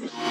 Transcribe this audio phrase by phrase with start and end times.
[0.00, 0.29] Live.